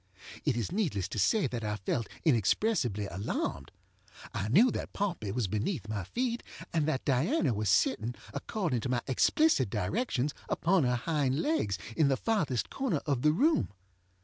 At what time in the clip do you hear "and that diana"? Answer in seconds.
6.73-7.53